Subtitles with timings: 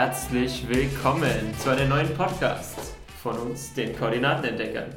[0.00, 4.94] Herzlich willkommen zu einem neuen Podcast von uns, den Koordinatenentdeckern.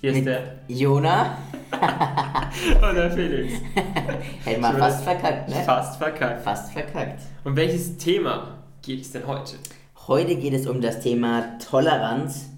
[0.00, 1.36] Hier ist Mit der Jona.
[2.80, 3.52] und der Felix.
[4.44, 5.56] Hätten wir fast verkackt, ne?
[5.66, 6.42] Fast verkackt.
[6.42, 7.20] Fast verkackt.
[7.44, 9.56] Und welches Thema geht es denn heute?
[10.06, 12.48] Heute geht es um das Thema Toleranz,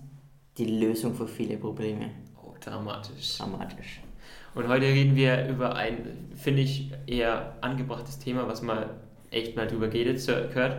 [0.58, 2.10] die Lösung für viele Probleme.
[2.40, 3.36] Oh, dramatisch.
[3.36, 4.00] Dramatisch.
[4.54, 8.90] Und heute reden wir über ein, finde ich, eher angebrachtes Thema, was mal
[9.32, 10.76] echt mal drüber geht, gehört.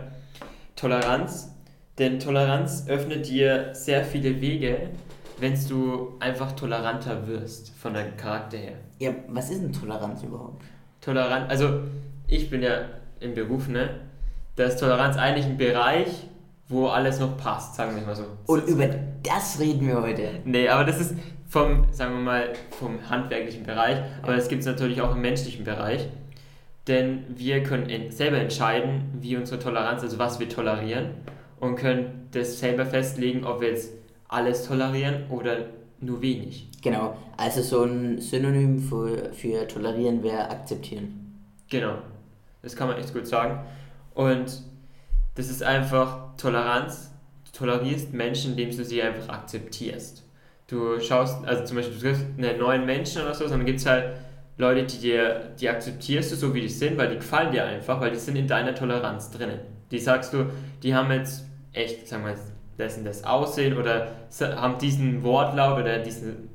[0.76, 1.54] Toleranz.
[1.98, 4.90] Denn Toleranz öffnet dir sehr viele Wege,
[5.38, 8.74] wenn du einfach toleranter wirst von deinem Charakter her.
[8.98, 10.64] Ja, was ist denn Toleranz überhaupt?
[11.00, 11.80] Toleranz, also
[12.28, 12.86] ich bin ja
[13.20, 13.90] im Beruf, ne?
[14.56, 16.08] Da ist Toleranz eigentlich ein Bereich,
[16.68, 18.24] wo alles noch passt, sagen wir mal so.
[18.46, 18.88] Und über
[19.22, 20.40] das reden wir heute.
[20.44, 21.14] Nee, aber das ist
[21.48, 25.64] vom, sagen wir mal, vom handwerklichen Bereich, aber das gibt es natürlich auch im menschlichen
[25.64, 26.08] Bereich.
[26.88, 31.10] Denn wir können en- selber entscheiden, wie unsere Toleranz, also was wir tolerieren
[31.60, 33.92] und können das selber festlegen, ob wir jetzt
[34.28, 35.66] alles tolerieren oder
[36.00, 36.68] nur wenig.
[36.82, 41.38] Genau, also so ein Synonym für, für tolerieren wäre akzeptieren.
[41.70, 41.94] Genau,
[42.62, 43.60] das kann man echt gut sagen.
[44.14, 44.62] Und
[45.36, 47.12] das ist einfach Toleranz.
[47.52, 50.24] Du tolerierst Menschen, indem du sie einfach akzeptierst.
[50.66, 53.86] Du schaust, also zum Beispiel, du triffst einen neuen Menschen oder so, sondern gibt es
[53.86, 54.16] halt
[54.58, 58.00] Leute, die dir, die akzeptierst du so, wie die sind, weil die gefallen dir einfach,
[58.00, 59.60] weil die sind in deiner Toleranz drinnen.
[59.90, 60.46] Die sagst du,
[60.82, 65.80] die haben jetzt echt, sagen wir jetzt, das und das Aussehen oder haben diesen Wortlaut
[65.80, 66.48] oder diesen,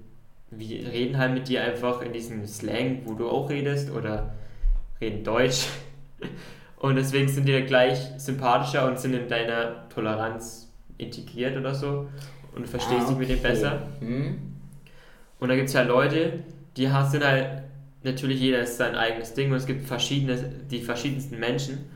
[0.52, 4.34] wie reden halt mit dir einfach in diesem Slang, wo du auch redest oder
[5.02, 5.68] reden Deutsch.
[6.80, 12.08] Und deswegen sind die dir gleich sympathischer und sind in deiner Toleranz integriert oder so.
[12.56, 13.40] Und verstehst Ah, dich mit okay.
[13.42, 13.82] besser.
[14.00, 14.38] Hm?
[15.40, 16.34] Und da gibt es halt Leute,
[16.76, 17.64] die sind halt,
[18.08, 20.38] natürlich jeder ist sein eigenes Ding und es gibt verschiedene,
[20.72, 21.90] die verschiedensten Menschen.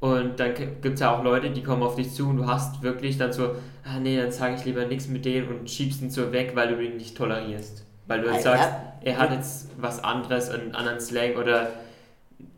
[0.00, 2.82] Und dann gibt es ja auch Leute, die kommen auf dich zu und du hast
[2.82, 3.54] wirklich dann so,
[3.84, 6.68] ah nee, dann sage ich lieber nichts mit denen und schiebst ihn so weg, weil
[6.74, 7.86] du ihn nicht tolerierst.
[8.06, 8.92] Weil du jetzt Ah, sagst, ja.
[9.02, 11.70] er hat jetzt was anderes, einen anderen Slang oder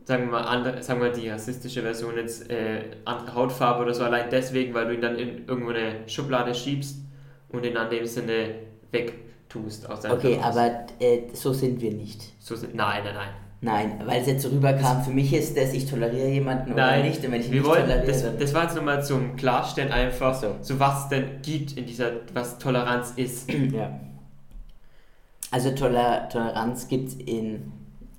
[0.05, 3.93] sagen wir mal, andere, sagen wir mal die rassistische Version jetzt äh, andere Hautfarbe oder
[3.93, 6.97] so, allein deswegen, weil du ihn dann in irgendwo eine Schublade schiebst
[7.49, 8.55] und ihn an dem Sinne
[9.47, 10.55] wegtust aus Okay, Haus.
[10.57, 12.21] aber äh, so sind wir nicht.
[12.39, 13.29] So sind, nein, nein, nein.
[13.59, 17.07] Nein, weil es jetzt so rüberkam, für mich ist das, ich toleriere jemanden oder Nein,
[17.07, 17.25] nicht.
[17.25, 19.91] Und wenn ich ihn wir nicht wollen, toleriere, das, das war jetzt nochmal zum Klarstellen
[19.91, 20.55] einfach, So.
[20.61, 20.79] so.
[20.79, 23.49] was es denn gibt in dieser, was Toleranz ist.
[23.73, 23.99] Ja.
[25.49, 27.71] Also Toler Toleranz gibt es in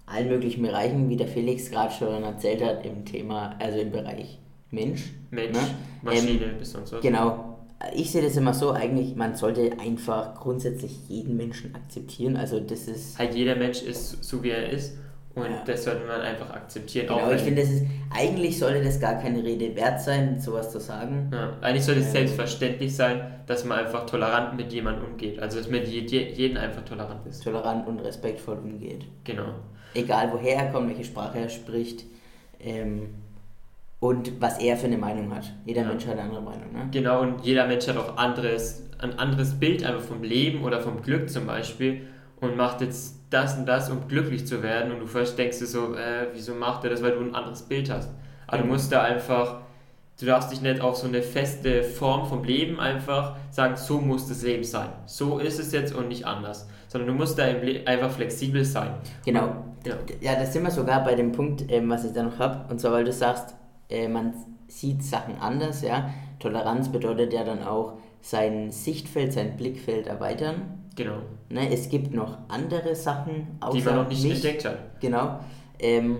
[0.07, 4.39] allen möglichen Bereichen, wie der Felix gerade schon erzählt hat, im Thema, also im Bereich
[4.71, 5.13] Mensch.
[5.31, 5.61] Mensch, ne?
[6.03, 7.01] Maschine, Ähm, bis sonst was.
[7.03, 7.48] Genau.
[7.95, 12.37] Ich sehe das immer so, eigentlich, man sollte einfach grundsätzlich jeden Menschen akzeptieren.
[12.37, 13.19] Also das ist.
[13.19, 14.95] Halt jeder Mensch ist so, wie er ist
[15.37, 15.63] und Ja.
[15.65, 17.07] das sollte man einfach akzeptieren.
[17.07, 20.81] Genau, ich finde, das ist, eigentlich sollte das gar keine Rede wert sein, sowas zu
[20.81, 21.31] sagen.
[21.33, 22.13] Ja, eigentlich sollte es Ähm.
[22.13, 25.39] selbstverständlich sein, dass man einfach tolerant mit jemandem umgeht.
[25.39, 27.45] Also dass man je- je- jeden einfach tolerant ist.
[27.45, 29.05] Tolerant und respektvoll umgeht.
[29.23, 29.55] Genau.
[29.95, 32.05] Egal woher er kommt, welche Sprache er spricht
[32.61, 33.11] ähm,
[34.01, 35.53] und was er für eine Meinung hat.
[35.65, 35.89] Jeder Ja.
[35.89, 36.73] Mensch hat eine andere Meinung.
[36.73, 36.89] Ne?
[36.93, 41.03] Genau, und jeder Mensch hat auch anderes, ein anderes Bild einfach vom Leben oder vom
[41.03, 42.03] Glück zum Beispiel
[42.41, 44.93] und macht jetzt das und das, um glücklich zu werden.
[44.93, 47.63] Und du first denkst dir so, äh, wieso macht er das, weil du ein anderes
[47.63, 48.11] Bild hast.
[48.47, 48.71] Aber du Mhm.
[48.71, 49.61] musst da einfach,
[50.21, 54.29] du darfst dich nicht auf so eine feste Form vom Leben einfach sagen, so muss
[54.29, 54.89] das Leben sein.
[55.07, 56.69] So ist es jetzt und nicht anders.
[56.87, 58.93] Sondern du musst da einfach flexibel sein.
[59.25, 59.65] Genau.
[59.85, 59.95] Ja.
[60.21, 62.65] Ja, da sind wir sogar bei dem Punkt, ähm, was ich da noch habe.
[62.71, 63.55] Und zwar, weil du sagst,
[63.89, 64.35] äh, man
[64.69, 65.83] sieht Sachen anders.
[65.83, 66.11] Ja?
[66.39, 70.63] Toleranz bedeutet ja dann auch sein Sichtfeld, sein Blickfeld erweitern.
[70.97, 71.19] Genau.
[71.49, 71.73] Ne?
[71.73, 74.35] Es gibt noch andere Sachen, außer Die man noch nicht mich.
[74.35, 75.01] entdeckt hat.
[75.01, 75.41] Genau.
[75.79, 76.19] Ähm,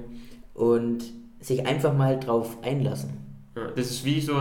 [0.55, 1.05] und
[1.41, 3.11] sich einfach mal drauf einlassen.
[3.57, 4.35] Ja, das ist wie so,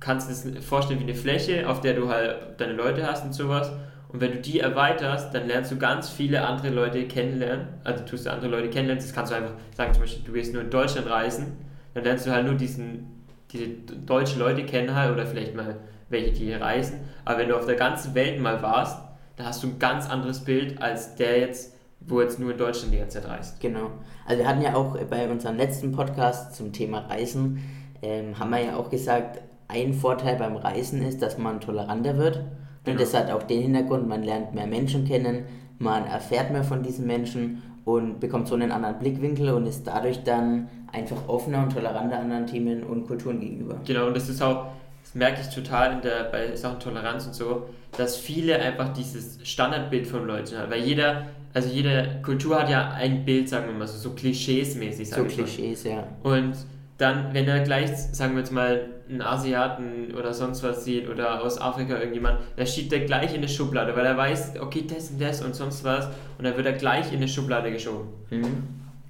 [0.00, 3.32] kannst du es vorstellen wie eine Fläche, auf der du halt deine Leute hast und
[3.32, 3.70] sowas.
[4.08, 7.68] Und wenn du die erweiterst, dann lernst du ganz viele andere Leute kennenlernen.
[7.82, 9.02] Also tust du andere Leute kennenlernen.
[9.02, 11.56] Das kannst du einfach sagen, zum Beispiel, du gehst nur in Deutschland reisen,
[11.94, 15.76] dann lernst du halt nur diesen, diese deutsche Leute kennen halt oder vielleicht mal
[16.08, 17.00] welche, die hier reisen.
[17.24, 18.98] Aber wenn du auf der ganzen Welt mal warst,
[19.36, 22.92] da hast du ein ganz anderes Bild als der jetzt, wo jetzt nur in Deutschland
[22.92, 23.60] die ganze Zeit reist.
[23.60, 23.90] Genau.
[24.26, 27.62] Also wir hatten ja auch bei unserem letzten Podcast zum Thema Reisen,
[28.02, 32.36] ähm, haben wir ja auch gesagt, ein Vorteil beim Reisen ist, dass man toleranter wird.
[32.38, 32.44] Und
[32.84, 32.98] Genau.
[33.00, 35.44] das hat auch den Hintergrund, man lernt mehr Menschen kennen,
[35.78, 40.22] man erfährt mehr von diesen Menschen und bekommt so einen anderen Blickwinkel und ist dadurch
[40.22, 43.80] dann einfach offener und toleranter anderen Themen und Kulturen gegenüber.
[43.84, 44.66] Genau, und das ist auch,
[45.02, 49.38] das merke ich total in der, bei Sachen Toleranz und so, dass viele einfach dieses
[49.46, 50.70] Standardbild von Leuten haben.
[50.70, 55.10] Weil jeder, also jede Kultur hat ja ein Bild, sagen wir mal so, so klischeesmäßig,
[55.10, 55.30] So wir mal.
[55.30, 56.04] Klischees, ja.
[56.22, 56.54] Und
[57.02, 61.42] dann, wenn er gleich, sagen wir jetzt mal, einen Asiaten oder sonst was sieht oder
[61.42, 65.10] aus Afrika irgendjemand, dann schiebt er gleich in eine Schublade, weil er weiß, okay, das
[65.10, 66.06] und das und sonst was
[66.38, 68.08] und dann wird er gleich in eine Schublade geschoben.
[68.30, 68.62] Mhm.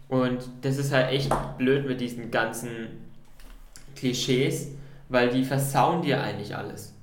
[0.09, 2.71] Und das ist halt echt blöd mit diesen ganzen
[3.95, 4.73] Klischees,
[5.11, 6.95] weil die versauen dir eigentlich alles.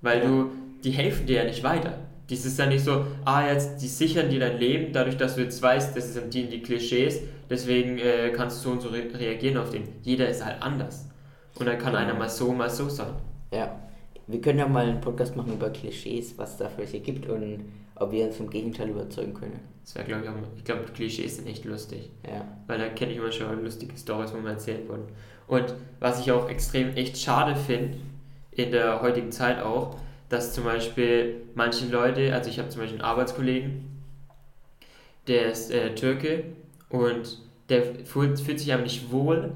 [0.00, 0.26] Weil ja.
[0.26, 0.50] du,
[0.84, 1.94] die helfen dir ja nicht weiter.
[2.30, 5.42] Dies ist ja nicht so, ah, jetzt, die sichern dir dein Leben, dadurch, dass du
[5.42, 7.20] jetzt weißt, das sind die, die Klischees,
[7.50, 9.84] deswegen äh, kannst du so und so re reagieren auf den.
[10.02, 11.08] Jeder ist halt anders.
[11.58, 13.14] Und dann kann einer mal so, mal so sein.
[13.50, 13.80] Ja.
[14.26, 17.64] Wir können ja mal einen Podcast machen über Klischees, was da für welche gibt und
[17.94, 19.60] ob wir uns vom Gegenteil überzeugen können.
[19.84, 22.10] Das wäre, glaube ich, auch, ich glaube, Klischees sind echt lustig.
[22.26, 22.46] Ja.
[22.66, 25.04] Weil da kenne ich immer schon lustige Stories, wo mir erzählt wurden.
[25.46, 27.98] Und was ich auch extrem echt schade finde,
[28.50, 29.96] in der heutigen Zeit auch,
[30.28, 33.84] dass zum Beispiel manche Leute, also ich habe zum Beispiel einen Arbeitskollegen,
[35.28, 36.44] der ist äh, Türke
[36.88, 37.38] und
[37.68, 39.52] der fühlt, fühlt sich aber nicht wohl,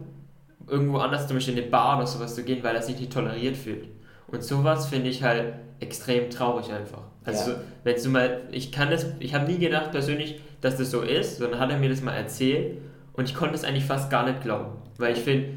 [0.66, 3.12] irgendwo anders zum Beispiel in eine Bar oder sowas zu gehen, weil er sich nicht
[3.12, 3.88] toleriert fühlt.
[4.28, 7.02] Und sowas finde ich halt extrem traurig einfach.
[7.24, 7.56] Also ja.
[7.84, 11.38] wenn du mal, ich kann das, ich habe nie gedacht persönlich, dass das so ist,
[11.38, 12.78] sondern hat er mir das mal erzählt
[13.14, 14.72] und ich konnte es eigentlich fast gar nicht glauben.
[14.98, 15.48] Weil ich finde,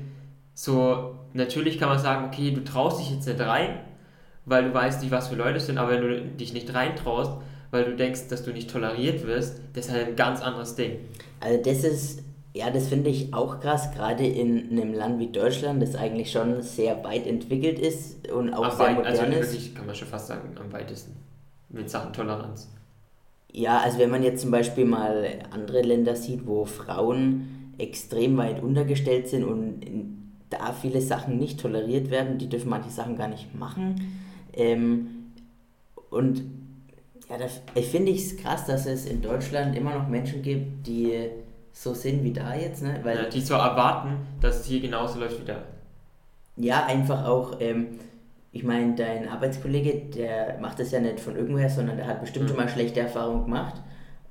[0.54, 3.80] so, natürlich kann man sagen, okay, du traust dich jetzt nicht rein,
[4.46, 7.34] weil du weißt nicht, was für Leute es sind, aber wenn du dich nicht reintraust,
[7.74, 11.00] weil du denkst, dass du nicht toleriert wirst, das ist halt ein ganz anderes Ding.
[11.40, 12.24] Also das ist,
[12.54, 16.62] ja, das finde ich auch krass, gerade in einem Land wie Deutschland, das eigentlich schon
[16.62, 19.52] sehr weit entwickelt ist und auch am sehr weit, modern also ist.
[19.52, 21.16] Wirklich, kann man schon fast sagen, am weitesten
[21.70, 22.70] mit Sachen Toleranz.
[23.52, 28.62] Ja, also wenn man jetzt zum Beispiel mal andere Länder sieht, wo Frauen extrem weit
[28.62, 29.82] untergestellt sind und
[30.52, 34.20] da viele Sachen nicht toleriert werden, die dürfen manche Sachen gar nicht machen.
[34.54, 35.32] Ähm,
[36.12, 36.44] und
[37.34, 41.30] ja, da finde ich es krass, dass es in Deutschland immer noch Menschen gibt, die
[41.72, 42.84] so sind wie da jetzt.
[42.84, 43.00] Ne?
[43.04, 45.64] Weil, ja, die so erwarten, dass es hier genauso läuft wie da.
[46.56, 48.00] Ja, einfach auch, ähm,
[48.52, 52.46] ich meine, dein Arbeitskollege, der macht das ja nicht von irgendwoher, sondern der hat bestimmt
[52.46, 52.50] mhm.
[52.50, 53.82] schon mal schlechte Erfahrungen gemacht.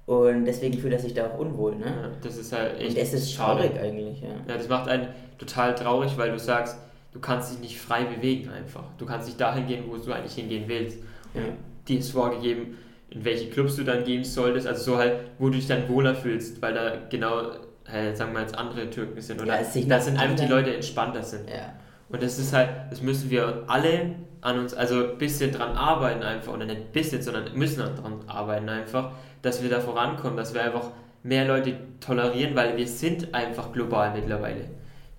[0.06, 1.86] Und deswegen fühlt er sich da auch unwohl, ne?
[1.86, 2.90] Ja, das ist halt echt.
[2.90, 3.62] Und das ist schade.
[3.62, 4.28] traurig eigentlich, ja.
[4.48, 5.08] Ja, das macht einen
[5.38, 6.76] total traurig, weil du sagst,
[7.12, 8.84] du kannst dich nicht frei bewegen einfach.
[8.98, 10.98] Du kannst nicht dahin gehen, wo du eigentlich hingehen willst.
[11.34, 11.42] Ja.
[11.88, 12.76] dir ist vorgegeben,
[13.14, 16.14] in welche Clubs du dann gehen solltest, also so halt, wo du dich dann wohler
[16.14, 17.42] fühlst, weil da genau,
[17.86, 21.22] halt, sagen wir jetzt andere Türken sind oder ja, da sind einfach die Leute entspannter
[21.22, 21.48] sind.
[21.48, 21.74] Ja.
[22.08, 26.22] Und das ist halt, das müssen wir alle an uns, also ein bisschen dran arbeiten
[26.22, 29.12] einfach, oder nicht ein bisschen, sondern müssen dran arbeiten einfach,
[29.42, 30.90] dass wir da vorankommen, dass wir einfach
[31.22, 34.70] mehr Leute tolerieren, weil wir sind einfach global mittlerweile.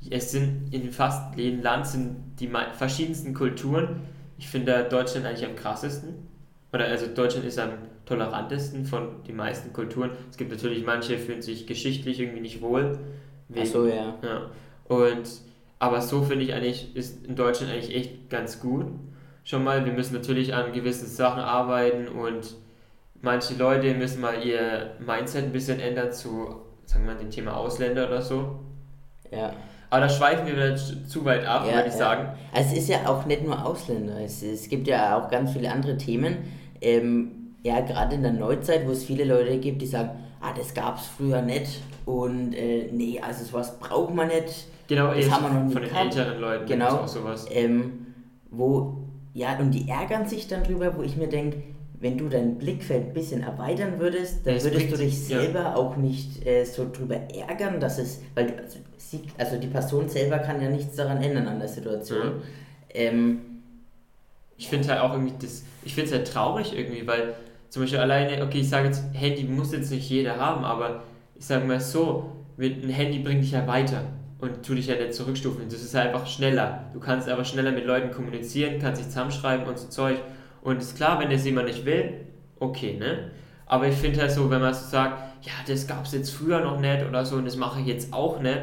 [0.09, 4.01] Es sind in fast jedem Land sind die verschiedensten Kulturen.
[4.37, 6.32] Ich finde Deutschland eigentlich am krassesten.
[6.73, 7.73] Oder also Deutschland ist am
[8.05, 10.11] tolerantesten von den meisten Kulturen.
[10.29, 12.97] Es gibt natürlich manche, fühlen sich geschichtlich irgendwie nicht wohl.
[13.47, 14.15] Wegen, Ach so, ja.
[14.23, 14.49] ja.
[14.87, 15.29] Und
[15.79, 18.85] aber so finde ich eigentlich, ist in Deutschland eigentlich echt ganz gut.
[19.43, 22.55] Schon mal, wir müssen natürlich an gewissen Sachen arbeiten und
[23.21, 27.57] manche Leute müssen mal ihr Mindset ein bisschen ändern zu, sagen wir mal, dem Thema
[27.57, 28.59] Ausländer oder so.
[29.29, 29.53] Ja.
[29.89, 31.99] Aber da schweifen wir wieder zu weit ab, ja, würde ich ja.
[31.99, 32.29] sagen.
[32.53, 35.71] Also es ist ja auch nicht nur Ausländer, es, es gibt ja auch ganz viele
[35.71, 36.37] andere Themen.
[36.83, 37.31] Ähm,
[37.63, 40.11] ja, gerade in der Neuzeit, wo es viele Leute gibt, die sagen,
[40.41, 44.67] ah, das gab es früher nicht und äh, nee, also sowas braucht man nicht.
[44.87, 46.15] Genau, das haben wir noch nie von den gehabt.
[46.15, 47.45] älteren Leuten genau, auch sowas.
[47.49, 48.07] Ähm,
[48.51, 48.97] wo,
[49.33, 51.63] ja, und die ärgern sich dann drüber, wo ich mir denke,
[51.99, 55.75] wenn du dein Blickfeld ein bisschen erweitern würdest, dann würdest du dich selber ja.
[55.75, 60.39] auch nicht äh, so drüber ärgern, dass es, weil also, sie, also die Person selber
[60.39, 62.27] kann ja nichts daran ändern an der Situation.
[62.27, 62.41] Mhm.
[62.89, 63.41] Ähm,
[64.63, 67.35] ich finde halt auch irgendwie das, ich finde es halt traurig irgendwie, weil
[67.67, 71.03] zum Beispiel alleine, okay, ich sage jetzt, Handy muss jetzt nicht jeder haben, aber
[71.35, 74.03] ich sage mal so, ein Handy bringt dich ja weiter
[74.39, 75.65] und tu dich ja nicht zurückstufen.
[75.65, 76.85] Das ist einfach schneller.
[76.93, 80.19] Du kannst aber schneller mit Leuten kommunizieren, kannst dich zusammenschreiben und so Zeug.
[80.61, 82.21] Und ist klar, wenn das jemand nicht will,
[82.59, 83.31] okay, ne?
[83.65, 86.61] Aber ich finde halt so, wenn man so sagt, ja, das gab es jetzt früher
[86.61, 88.61] noch nicht oder so und das mache ich jetzt auch nicht,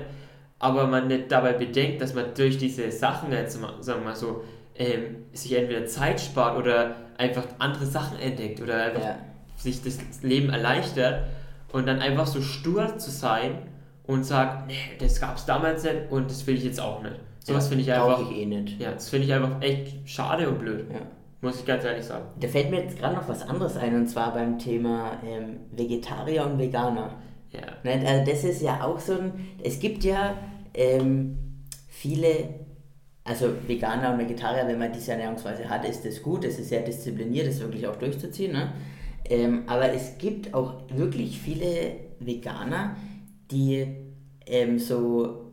[0.59, 4.45] aber man nicht dabei bedenkt, dass man durch diese Sachen jetzt, sagen wir mal so,
[4.81, 9.19] ähm, sich entweder Zeit spart oder einfach andere Sachen entdeckt oder einfach ja.
[9.57, 11.25] sich das Leben erleichtert
[11.71, 13.59] und dann einfach so stur zu sein
[14.07, 17.17] und sagt, nee, das gab es damals nicht und das will ich jetzt auch nicht.
[17.41, 18.31] Sowas ja, finde ich einfach.
[18.31, 18.81] Ich eh nicht.
[18.81, 20.87] Ja, das finde ich einfach echt schade und blöd.
[20.91, 21.01] Ja.
[21.43, 22.25] Muss ich ganz ehrlich sagen.
[22.39, 26.45] Da fällt mir jetzt gerade noch was anderes ein, und zwar beim Thema ähm, Vegetarier
[26.47, 27.15] und Veganer.
[27.51, 27.61] Ja.
[27.85, 29.33] Also das ist ja auch so ein.
[29.63, 30.35] Es gibt ja
[30.75, 31.39] ähm,
[31.89, 32.49] viele,
[33.31, 36.83] also Veganer und Vegetarier, wenn man diese Ernährungsweise hat, ist das gut, das ist sehr
[36.83, 38.53] diszipliniert, das wirklich auch durchzuziehen.
[38.53, 38.73] Ne?
[39.25, 42.97] Ähm, aber es gibt auch wirklich viele Veganer,
[43.53, 43.87] die
[44.47, 45.53] ähm, so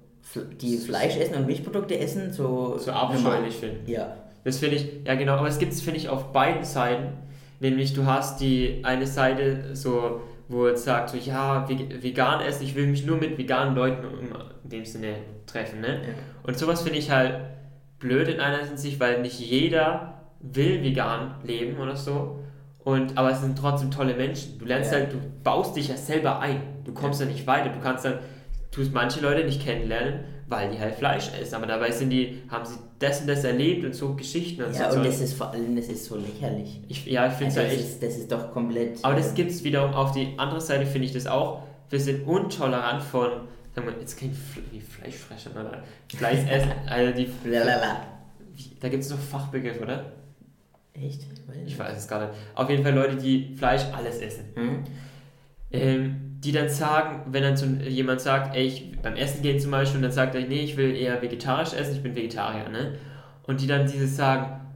[0.59, 3.89] die Fleisch essen und Milchprodukte essen, so, so abscheulich finden.
[3.89, 4.17] Ja.
[4.43, 7.09] Das finde ich, ja genau, aber es gibt es, finde ich, auf beiden Seiten.
[7.59, 12.73] Nämlich du hast die eine Seite so, wo es sagt, so ja, vegan essen, ich
[12.73, 14.03] will mich nur mit veganen Leuten
[14.63, 15.13] in dem Sinne
[15.45, 15.81] treffen.
[15.81, 15.87] Ne?
[15.87, 16.13] Ja.
[16.43, 17.35] Und sowas finde ich halt
[17.99, 22.39] blöd in einer Hinsicht, weil nicht jeder will vegan leben oder so.
[22.83, 24.57] Und, aber es sind trotzdem tolle Menschen.
[24.59, 24.99] Du lernst ja.
[24.99, 26.61] halt, du baust dich ja selber ein.
[26.85, 27.69] Du kommst ja, ja nicht weiter.
[27.69, 28.19] Du kannst dann,
[28.71, 31.55] tust manche Leute nicht kennenlernen, weil die halt Fleisch essen.
[31.55, 34.89] Aber dabei sind die, haben sie das und das erlebt und so Geschichten und ja,
[34.89, 34.95] so.
[34.95, 36.79] Ja, und das ist vor allem, das ist so lächerlich.
[36.87, 37.89] Ich, ja, ich finde es also halt echt.
[37.89, 39.03] Ist, das ist doch komplett.
[39.03, 41.63] Aber das gibt es wiederum auf die andere Seite, finde ich das auch.
[41.89, 43.31] Wir sind untolerant von,
[43.99, 44.35] jetzt kein
[44.71, 46.71] wie Fleischfresser oder Fleisch essen.
[46.87, 48.01] also die, Lalala.
[48.79, 50.11] da gibt es noch Fachbegriff, oder?
[50.93, 51.21] Echt?
[51.65, 52.33] Ich weiß es gar nicht.
[52.55, 54.45] Auf jeden Fall Leute, die Fleisch alles essen.
[54.55, 54.83] Hm?
[55.71, 59.71] Ähm, die dann sagen, wenn dann so jemand sagt, ey, ich beim Essen gehen zum
[59.71, 62.95] Beispiel, und dann sagt er, nee, ich will eher vegetarisch essen, ich bin Vegetarier, ne?
[63.43, 64.66] Und die dann dieses sagen,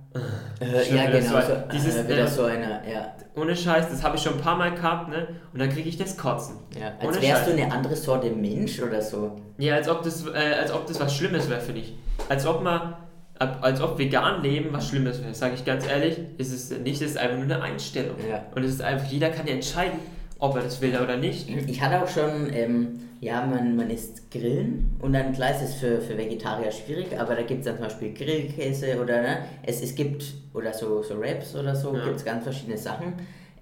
[0.60, 3.15] äh, ja, genau, so, dieses, äh, äh, so eine, ja.
[3.36, 5.27] Ohne Scheiß, das habe ich schon ein paar Mal gehabt, ne?
[5.53, 6.58] Und dann kriege ich das Kotzen.
[6.77, 7.56] Ja, als ohne wärst Scheiß.
[7.56, 9.38] du eine andere Sorte Mensch oder so.
[9.58, 11.94] Ja, als ob das, äh, als ob das was Schlimmes wäre, finde ich.
[12.27, 12.94] Als ob man,
[13.39, 15.34] als ob vegan leben was Schlimmes wäre.
[15.34, 18.18] Sage ich ganz ehrlich, ist es nicht, es ist einfach nur eine Einstellung.
[18.30, 18.44] Ja.
[18.53, 20.00] Und es ist einfach, jeder kann ja entscheiden,
[20.41, 21.48] ob er das will oder nicht.
[21.67, 25.75] Ich hatte auch schon, ähm, ja, man, man isst Grillen und dann klar ist es
[25.75, 29.83] für, für Vegetarier schwierig, aber da gibt es dann zum Beispiel Grillkäse oder ne, es,
[29.83, 32.05] es gibt, oder so, so Wraps oder so, ja.
[32.05, 33.13] gibt es ganz verschiedene Sachen.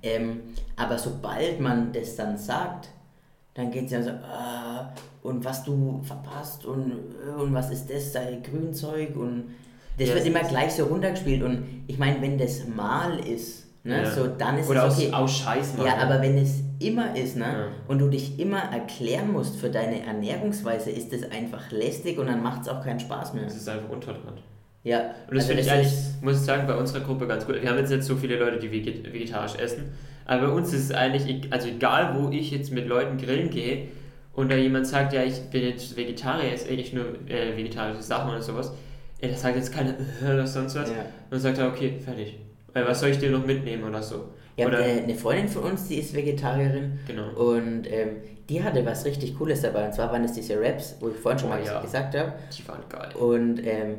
[0.02, 0.40] Ähm,
[0.78, 2.88] aber sobald man das dann sagt,
[3.56, 6.94] dann geht es ja so, ah, und was du verpasst und,
[7.38, 9.54] und was ist das, sei Grünzeug und
[9.98, 14.04] das ja, wird immer gleich so runtergespielt und ich meine, wenn das mal ist, Ne?
[14.04, 14.12] Ja.
[14.12, 15.14] So, dann ist Oder es okay.
[15.14, 15.88] aus, aus Scheiß machen.
[15.88, 17.46] Ja, aber wenn es immer ist, ne?
[17.46, 17.68] Ja.
[17.88, 22.44] Und du dich immer erklären musst für deine Ernährungsweise, ist es einfach lästig und dann
[22.44, 23.46] macht es auch keinen Spaß mehr.
[23.46, 24.42] Es ist einfach untolerant.
[24.84, 25.00] Ja.
[25.30, 27.62] Und das also finde ich eigentlich, muss ich sagen, bei unserer Gruppe ganz gut.
[27.62, 29.94] Wir haben jetzt nicht so viele Leute, die vegetarisch essen,
[30.26, 33.88] aber bei uns ist es eigentlich, also egal wo ich jetzt mit Leuten grillen gehe
[34.34, 38.30] und da jemand sagt, ja, ich bin jetzt Vegetarier, esse eigentlich nur äh, vegetarische Sachen
[38.32, 38.74] oder sowas,
[39.22, 40.90] ja, das sagt jetzt keiner oder sonst was.
[40.90, 40.98] Ja.
[40.98, 42.38] Und dann sagt er, okay, fertig.
[42.74, 44.30] Weil was soll ich dir noch mitnehmen oder so?
[44.56, 47.00] Ja, oder eine, Freundin von uns, die ist Vegetarierin.
[47.08, 47.30] Genau.
[47.30, 48.18] Und ähm,
[48.50, 49.86] die hatte was richtig Cooles dabei.
[49.86, 51.82] Und zwar waren es diese Raps, wo ich vorhin schon oh, mal ja.
[51.82, 52.34] gesagt habe.
[52.58, 53.10] Die waren geil.
[53.16, 53.98] Und ähm,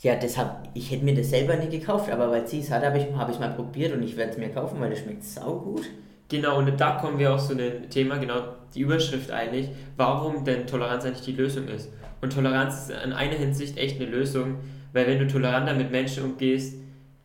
[0.00, 2.84] ja, das hab, ich hätte mir das selber nicht gekauft, aber weil sie es hat,
[2.84, 5.24] habe ich es hab mal probiert und ich werde es mir kaufen, weil das schmeckt
[5.24, 5.86] saugut.
[6.28, 8.40] Genau, und da kommen wir auch zu dem Thema, genau
[8.74, 11.90] die Überschrift eigentlich, warum denn Toleranz eigentlich die Lösung ist.
[12.20, 14.56] Und Toleranz ist in einer Hinsicht echt eine Lösung,
[14.92, 16.74] weil wenn du toleranter mit Menschen umgehst,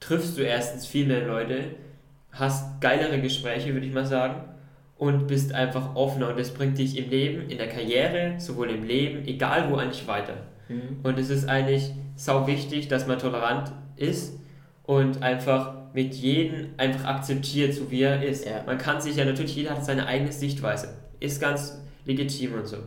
[0.03, 1.75] triffst du erstens viel mehr Leute,
[2.31, 4.43] hast geilere Gespräche, würde ich mal sagen,
[4.98, 8.83] und bist einfach offener und das bringt dich im Leben, in der Karriere, sowohl im
[8.83, 10.36] Leben, egal wo eigentlich weiter.
[10.67, 11.00] Mhm.
[11.03, 14.39] Und es ist eigentlich sau wichtig, dass man tolerant ist
[14.83, 18.45] und einfach mit jedem einfach akzeptiert, so wie er ist.
[18.45, 18.63] Ja.
[18.65, 22.77] Man kann sich ja natürlich, jeder hat seine eigene Sichtweise, ist ganz legitim und so.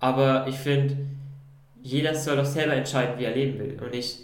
[0.00, 0.96] Aber ich finde,
[1.82, 4.18] jeder soll doch selber entscheiden, wie er leben will und nicht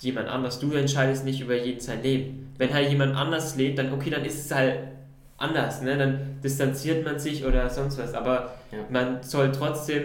[0.00, 0.58] jemand anders.
[0.58, 2.52] Du entscheidest nicht über jeden sein Leben.
[2.58, 4.78] Wenn halt jemand anders lebt, dann okay, dann ist es halt
[5.36, 5.96] anders, ne?
[5.96, 8.14] Dann distanziert man sich oder sonst was.
[8.14, 8.78] Aber ja.
[8.90, 10.04] man soll trotzdem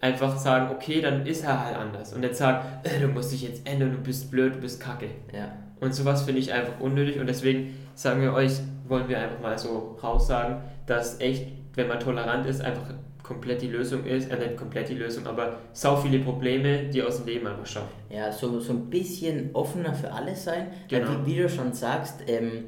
[0.00, 2.12] einfach sagen, okay, dann ist er halt anders.
[2.12, 5.08] Und nicht sagen, äh, du musst dich jetzt ändern, du bist blöd, du bist kacke.
[5.32, 5.52] Ja.
[5.80, 8.52] Und sowas finde ich einfach unnötig und deswegen sagen wir euch,
[8.86, 13.68] wollen wir einfach mal so raussagen, dass echt, wenn man tolerant ist, einfach komplett die
[13.68, 17.46] Lösung ist, äh, nicht komplett die Lösung, aber sau viele Probleme, die aus dem Leben
[17.46, 17.94] einfach schaffen.
[18.08, 20.66] Ja, so, so ein bisschen offener für alles sein.
[20.88, 21.08] Genau.
[21.08, 22.64] Weil, wie, wie, du schon sagst, ähm,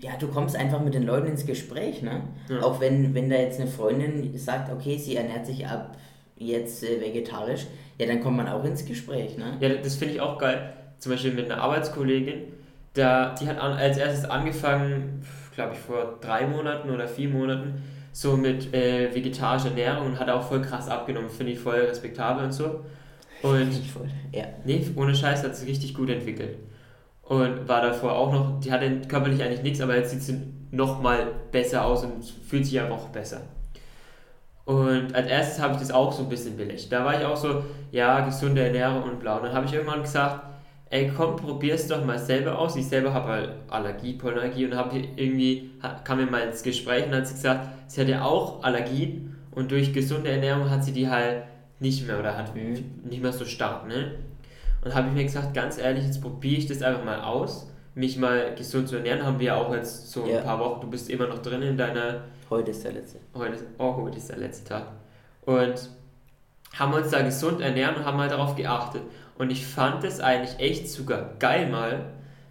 [0.00, 2.22] ja, du kommst einfach mit den Leuten ins Gespräch, ne?
[2.48, 2.62] Ja.
[2.62, 5.96] Auch wenn, wenn da jetzt eine Freundin sagt, okay, sie ernährt sich ab
[6.36, 7.66] jetzt äh, vegetarisch,
[7.98, 9.58] ja, dann kommt man auch ins Gespräch, ne?
[9.60, 10.72] Ja, das finde ich auch geil.
[11.00, 12.44] Zum Beispiel mit einer Arbeitskollegin,
[12.94, 15.22] da, die hat an, als erstes angefangen,
[15.58, 20.30] glaube ich, vor drei Monaten oder vier Monaten, so mit äh, vegetarischer Ernährung und hat
[20.30, 21.28] auch voll krass abgenommen.
[21.28, 22.84] Finde ich voll respektabel und so.
[23.42, 24.44] Und voll, ja.
[24.64, 26.58] Nee, ohne Scheiß hat sich richtig gut entwickelt.
[27.22, 31.02] Und war davor auch noch, die hatte körperlich eigentlich nichts, aber jetzt sieht sie noch
[31.02, 33.40] mal besser aus und fühlt sich einfach auch besser.
[34.64, 36.88] Und als erstes habe ich das auch so ein bisschen billig.
[36.88, 39.38] Da war ich auch so, ja, gesunde Ernährung und blau.
[39.38, 40.47] Und dann habe ich irgendwann gesagt,
[40.90, 42.76] ey komm, probier's doch mal selber aus.
[42.76, 45.70] Ich selber habe halt Allergie, Pollenallergie und habe irgendwie,
[46.04, 49.92] kam mir mal ins Gespräch und hat sie gesagt, sie hatte auch Allergien und durch
[49.92, 51.44] gesunde Ernährung hat sie die halt
[51.80, 53.02] nicht mehr oder hat mhm.
[53.04, 54.14] nicht mehr so stark, ne?
[54.84, 58.16] Und habe ich mir gesagt, ganz ehrlich, jetzt probiere ich das einfach mal aus, mich
[58.16, 59.24] mal gesund zu ernähren.
[59.24, 60.38] Haben wir auch jetzt so ja.
[60.38, 62.22] ein paar Wochen, du bist immer noch drin in deiner...
[62.48, 63.18] Heute ist der letzte.
[63.34, 64.86] Heute ist, oh, heute ist der letzte Tag.
[65.44, 65.90] Und
[66.78, 69.02] haben wir uns da gesund ernähren und haben halt darauf geachtet.
[69.36, 72.06] Und ich fand es eigentlich echt sogar geil mal,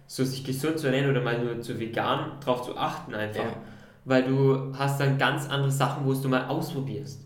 [0.06, 3.44] so sich gesund zu ernähren oder mal nur zu vegan drauf zu achten einfach.
[3.44, 3.56] Ja.
[4.04, 7.20] Weil du hast dann ganz andere Sachen, wo du mal ausprobierst.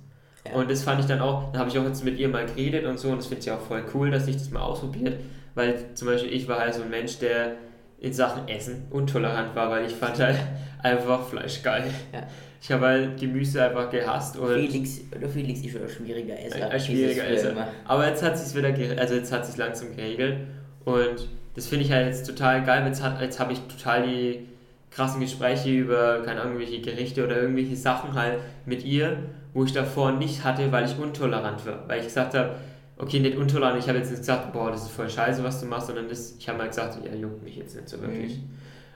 [0.44, 0.54] Ja.
[0.54, 2.84] Und das fand ich dann auch, da habe ich auch jetzt mit ihr mal geredet
[2.84, 5.20] und so und das finde ich auch voll cool, dass ich das mal ausprobiert.
[5.54, 7.52] Weil zum Beispiel ich war halt so ein Mensch, der
[8.00, 10.36] in Sachen Essen untolerant war, weil ich fand halt
[10.82, 11.88] einfach Fleisch geil.
[12.12, 12.26] Ja.
[12.62, 16.70] Ich habe halt Gemüse einfach gehasst und Felix, oder Felix ist schon ein schwieriger Esser.
[16.70, 17.66] ein schwieriger es Esser.
[17.84, 20.46] Aber jetzt hat sich wieder, also jetzt hat sich langsam geregelt
[20.84, 22.86] und das finde ich halt jetzt total geil.
[22.86, 24.46] Jetzt, hat- jetzt habe ich total die
[24.92, 29.16] krassen Gespräche über, keine Ahnung, irgendwelche Gerichte oder irgendwelche Sachen halt mit ihr,
[29.54, 31.88] wo ich davor nicht hatte, weil ich intolerant war.
[31.88, 32.54] Weil ich gesagt habe,
[32.96, 35.66] okay, nicht intolerant, ich habe jetzt nicht gesagt, boah, das ist voll scheiße, was du
[35.66, 38.36] machst, sondern das, ich habe mal gesagt, ja, juckt mich jetzt nicht so wirklich.
[38.36, 38.50] Mhm.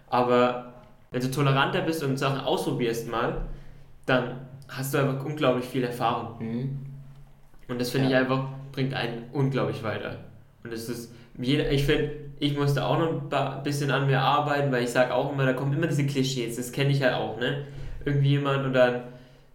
[0.08, 0.72] Aber
[1.10, 3.42] wenn du toleranter bist und Sachen ausprobierst mal,
[4.06, 6.38] dann hast du einfach unglaublich viel Erfahrung.
[6.38, 6.78] Mhm.
[7.68, 8.20] Und das finde Ja.
[8.20, 10.16] ich einfach, bringt einen unglaublich weiter.
[10.64, 14.70] Und es ist, jeder, ich finde, ich musste auch noch ein bisschen an mir arbeiten,
[14.72, 17.38] weil ich sage auch immer, da kommen immer diese Klischees, das kenne ich halt auch,
[17.38, 17.64] ne?
[18.04, 19.02] Irgendwie jemand und dann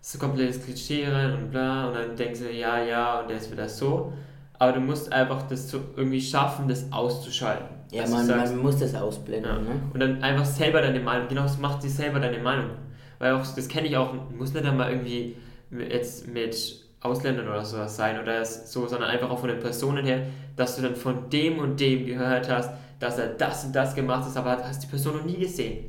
[0.02, 3.38] ist so komplettes Klischee rein und bla und dann denkst du, ja, ja, und der
[3.38, 4.14] ist wieder so.
[4.58, 7.68] Aber du musst einfach das so irgendwie schaffen, das auszuschalten.
[7.92, 9.60] Ja, du man, sagst, man muss das ausblenden, ja.
[9.60, 9.80] ne?
[9.94, 12.72] Und dann einfach selber deine Meinung, genau, das macht dir selber deine Meinung.
[13.22, 15.38] Weil auch, das kenne ich auch, muss nicht einmal irgendwie
[15.70, 20.04] mit- jetzt mit Ausländern oder sowas sein oder so, sondern einfach auch von den Personen
[20.04, 20.26] her,
[20.56, 24.28] dass du dann von dem und dem gehört hast, dass er das und das gemacht
[24.28, 25.86] hat, aber hast die Person noch nie gesehen.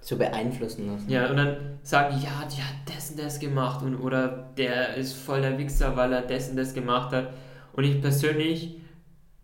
[0.00, 1.10] So beeinflussen lassen.
[1.10, 4.94] Ja, und dann sagen die, ja, die hat das und das gemacht und oder der
[4.94, 7.30] ist voll der Wichser, weil er das und das gemacht hat.
[7.72, 8.80] Und ich persönlich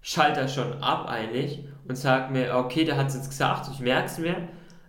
[0.03, 3.81] schalte das schon ab eigentlich und sage mir, okay, der hat es jetzt gesagt, ich
[3.81, 4.37] merke es mir,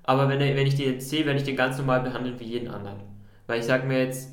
[0.06, 2.68] aber wenn, wenn ich den jetzt sehe, werde ich den ganz normal behandeln wie jeden
[2.68, 3.00] anderen.
[3.48, 4.30] Weil ich sage mir jetzt,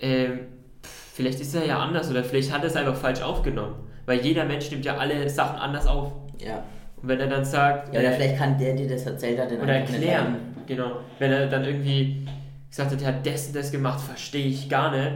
[0.00, 3.76] pff, vielleicht ist er ja anders oder vielleicht hat er es einfach falsch aufgenommen.
[4.06, 6.12] Weil jeder Mensch nimmt ja alle Sachen anders auf.
[6.38, 6.62] Ja.
[7.00, 9.50] Und wenn er dann sagt, Ja, oder äh, vielleicht kann der dir das erzählt hat,
[9.50, 11.00] den oder erklären, genau.
[11.18, 12.26] Wenn er dann irgendwie
[12.68, 15.12] gesagt hat, er hat das und das gemacht, verstehe ich gar nicht.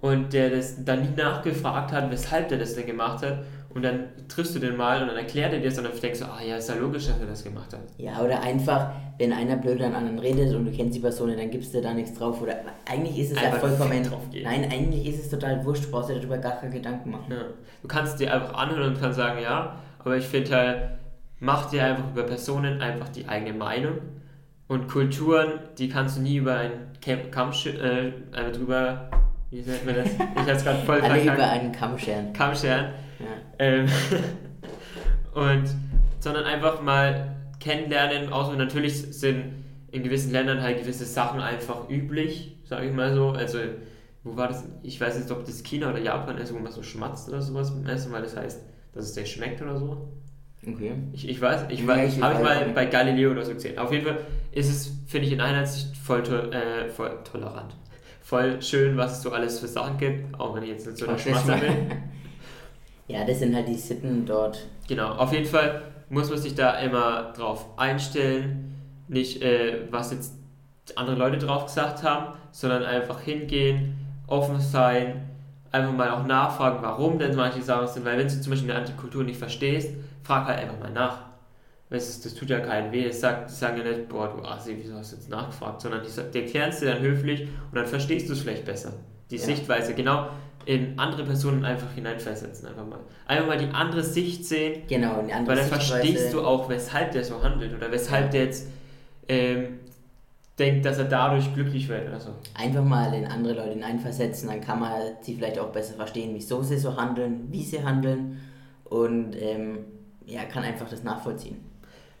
[0.00, 3.38] Und der das dann nie nachgefragt hat, weshalb der das denn gemacht hat.
[3.78, 6.18] Und dann triffst du den mal und dann erklärt er dir das und dann denkst
[6.18, 7.78] du, ah ja, ist ja logisch, dass er das gemacht hat.
[7.96, 11.48] Ja, oder einfach, wenn einer blöd an anderen redet und du kennst die Person, dann
[11.48, 12.42] gibst du da nichts drauf.
[12.42, 12.56] Oder
[12.90, 14.02] eigentlich ist es ja Einfach vollkommen.
[14.02, 14.46] Drauf geben.
[14.46, 17.30] Nein, eigentlich ist es total wurscht, du brauchst dir darüber gar keine Gedanken machen.
[17.30, 17.44] Ja.
[17.80, 20.78] Du kannst dir einfach anhören und kannst sagen, ja, aber ich finde halt,
[21.38, 23.98] mach dir einfach über Personen einfach die eigene Meinung.
[24.66, 26.88] Und Kulturen, die kannst du nie über einen
[27.30, 29.08] Kamm, äh, drüber,
[29.50, 30.06] wie nennt man das?
[30.06, 31.38] Ich hab's es gerade voll Alle verkackt.
[31.38, 32.32] über einen Kamm scheren.
[32.32, 32.92] Kamm scheren.
[33.18, 33.26] Ja.
[33.58, 33.86] Ähm,
[35.34, 35.64] und
[36.20, 42.56] sondern einfach mal kennenlernen, außer natürlich sind in gewissen Ländern halt gewisse Sachen einfach üblich,
[42.64, 43.30] sage ich mal so.
[43.30, 43.58] Also,
[44.24, 44.64] wo war das?
[44.82, 47.72] Ich weiß jetzt, ob das China oder Japan ist, wo man so schmatzt oder sowas
[47.72, 50.08] beim Essen, weil das heißt, dass es sehr schmeckt oder so.
[50.66, 50.92] Okay.
[51.12, 53.78] Ich, ich weiß, ich weiß, habe ich mal bei Galileo oder so gesehen.
[53.78, 54.18] Auf jeden Fall
[54.52, 57.76] ist es, finde ich, in einer Sicht voll, to äh, voll tolerant.
[58.28, 61.06] Voll schön, was es so alles für Sachen gibt, auch wenn ich jetzt nicht so
[61.06, 61.92] der Schmatzer bin.
[63.08, 64.66] Ja, das sind halt die Sitten dort.
[64.86, 68.76] Genau, auf jeden Fall muss man sich da immer drauf einstellen,
[69.08, 70.34] nicht äh, was jetzt
[70.94, 75.30] andere Leute drauf gesagt haben, sondern einfach hingehen, offen sein,
[75.72, 78.80] einfach mal auch nachfragen, warum denn manche Sachen sind, weil wenn du zum Beispiel eine
[78.80, 81.27] andere Kultur nicht verstehst, frag halt einfach mal nach.
[81.90, 84.42] Weil es- Das tut ja keinen weh, es sagt, die sagen ja nicht, boah, du
[84.46, 87.74] Assi, wieso hast du jetzt nachgefragt, sondern die, die erklären es dir dann höflich und
[87.76, 88.92] dann verstehst du es vielleicht besser.
[89.30, 89.42] Die Ja.
[89.42, 90.28] Sichtweise, genau
[90.66, 92.98] in andere Personen einfach hineinversetzen, einfach mal.
[93.26, 95.92] Einfach mal die andere Sicht sehen Genau, eine andere weil dann Sichtweise.
[95.92, 98.68] verstehst du auch, weshalb der so handelt oder weshalb der jetzt
[99.28, 99.78] ähm,
[100.58, 102.30] denkt, dass er dadurch glücklich wird oder so.
[102.54, 106.62] Einfach mal in andere Leute hineinversetzen, dann kann man sie vielleicht auch besser verstehen, wieso
[106.62, 108.38] sie so handeln, wie sie handeln
[108.84, 109.78] und ähm,
[110.26, 111.56] ja, kann einfach das nachvollziehen.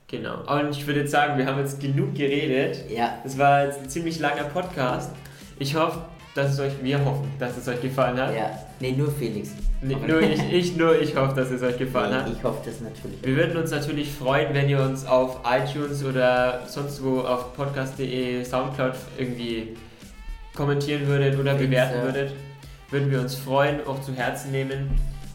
[0.08, 0.40] Genau.
[0.46, 2.90] Und ich würde jetzt sagen, wir haben jetzt genug geredet.
[2.90, 5.10] Ja, Das war jetzt ein ziemlich langer Podcast.
[5.58, 6.00] Ich hoffe,
[6.34, 8.34] dass es euch, wir hoffen, dass es euch gefallen hat.
[8.34, 8.50] ja.
[8.80, 9.50] Nee, nur Felix.
[9.82, 12.28] Nee, nur ich, ich, nur ich hoffe, dass es euch gefallen hat.
[12.28, 13.22] Nee, ich hoffe das natürlich.
[13.22, 18.44] Wir würden uns natürlich freuen, wenn ihr uns auf iTunes oder sonst wo auf podcast.de,
[18.44, 19.76] Soundcloud irgendwie
[20.54, 22.04] kommentieren würdet oder Find's, bewerten ja.
[22.04, 22.32] würdet.
[22.90, 24.90] Würden wir uns freuen, auch zu Herzen nehmen.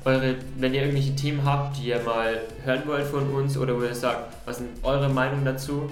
[0.06, 3.84] Eure, wenn ihr irgendwelche Themen habt, die ihr mal hören wollt von uns oder wo
[3.84, 5.90] ihr sagt, was sind eure Meinungen dazu,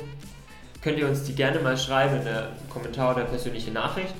[0.81, 4.13] könnt ihr uns die gerne mal schreiben in der Kommentar oder persönliche Nachricht.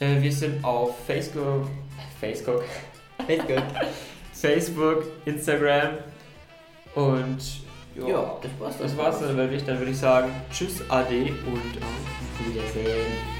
[0.00, 1.66] Äh, wir sind auf Facebook,
[2.20, 2.62] Facebook,
[3.26, 3.62] Facebook.
[4.32, 5.90] Facebook, Instagram
[6.94, 7.38] und
[7.94, 8.78] Ja, das war's.
[8.78, 9.36] das war's dann.
[9.36, 13.39] Dann würde ich sagen, tschüss, ade und auf Wiedersehen.